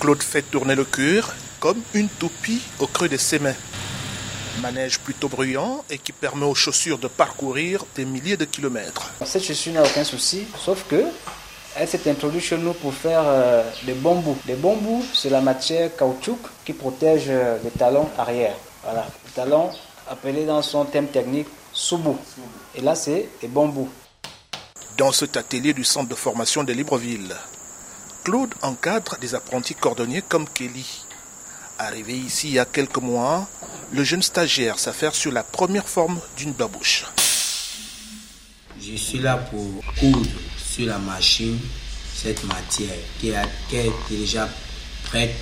[0.00, 3.54] Claude fait tourner le cuir comme une toupie au creux de ses mains.
[4.62, 9.10] Manège plutôt bruyant et qui permet aux chaussures de parcourir des milliers de kilomètres.
[9.24, 11.04] Cette chaussure n'a aucun souci, sauf que
[11.76, 14.36] elle s'est introduite chez nous pour faire euh, des bambous.
[14.46, 18.54] Les bambous, c'est la matière caoutchouc qui protège euh, les talons arrière.
[18.82, 19.70] Voilà, les talons
[20.08, 22.18] appelés dans son thème technique soubou.
[22.74, 23.88] Et là, c'est des bambous.
[24.96, 27.36] Dans cet atelier du centre de formation de Libreville,
[28.24, 31.04] Claude encadre des apprentis cordonniers comme Kelly.
[31.78, 33.48] Arrivé ici il y a quelques mois,
[33.92, 37.04] le jeune stagiaire s'affaire sur la première forme d'une babouche.
[38.80, 41.58] Je suis là pour coudre sur la machine
[42.14, 44.48] cette matière qui, est déjà
[45.04, 45.34] prête.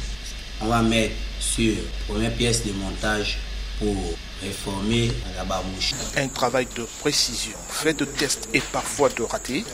[0.61, 3.39] On va mettre sur la première pièce de montage
[3.79, 3.97] pour
[4.43, 5.95] réformer la babouche.
[6.17, 9.65] Un travail de précision, fait de tests et parfois de ratés,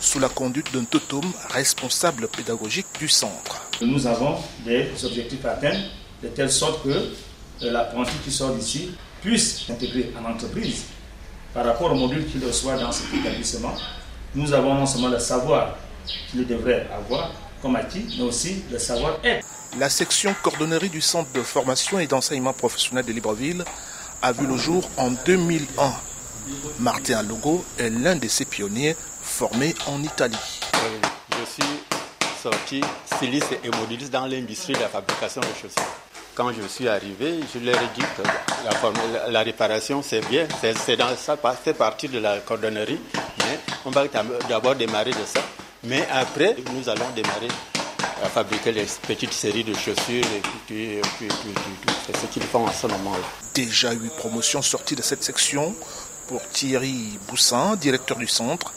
[0.00, 3.62] sous la conduite d'un totum responsable pédagogique du centre.
[3.82, 5.80] Nous avons des objectifs à atteindre
[6.22, 8.92] de telle sorte que euh, l'apprenti qui sort d'ici
[9.22, 10.84] puisse s'intégrer en entreprise
[11.52, 13.74] par rapport au module qu'il reçoit dans cet établissement.
[14.34, 15.76] Nous avons non seulement le savoir
[16.30, 19.46] qu'il devrait avoir comme acquis, mais aussi le savoir-être.
[19.78, 23.64] La section coordonnerie du centre de formation et d'enseignement professionnel de Libreville
[24.22, 25.92] a vu le jour en 2001.
[26.80, 30.60] Martin Logo est l'un de ses pionniers formés en Italie.
[31.30, 31.72] Je suis
[32.42, 32.80] sorti
[33.14, 35.82] styliste et moduliste dans l'industrie de la fabrication de chaussures.
[36.34, 40.96] Quand je suis arrivé, je leur ai dit que la, la réparation, c'est bien, c'est
[40.96, 43.00] dans ça, fait partie de la cordonnerie,
[43.38, 44.04] mais on va
[44.48, 45.40] d'abord démarrer de ça.
[45.84, 47.48] Mais après, nous allons démarrer
[48.22, 50.98] à fabriquer les petites séries de chaussures et puis,
[52.06, 53.24] c'est ce qu'ils font à ce moment-là.
[53.54, 55.74] Déjà huit promotions sorties de cette section.
[56.28, 58.72] Pour Thierry Boussin, directeur du centre,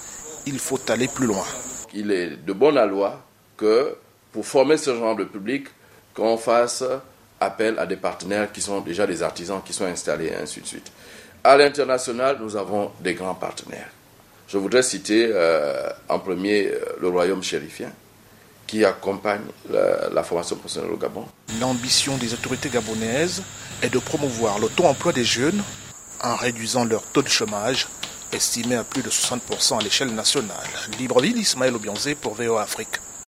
[0.45, 1.45] il faut aller plus loin.
[1.93, 3.21] Il est de bonne loi
[3.57, 3.95] que
[4.31, 5.67] pour former ce genre de public,
[6.13, 6.83] qu'on fasse
[7.39, 10.65] appel à des partenaires qui sont déjà des artisans qui sont installés et ainsi de
[10.65, 10.91] suite.
[11.43, 13.89] À l'international, nous avons des grands partenaires.
[14.47, 17.91] Je voudrais citer euh, en premier euh, le royaume chérifien
[18.67, 21.25] qui accompagne la, la, formation professionnelle au Gabon.
[21.59, 23.43] L'ambition des autorités gabonaises
[23.81, 25.61] est de promouvoir l'auto-emploi des jeunes
[26.23, 27.87] en réduisant leur taux de chômage
[28.33, 30.57] estimé à plus de 60% à l'échelle nationale.
[30.99, 32.99] Libreville, Ismaël Obianzé pour VO Afrique.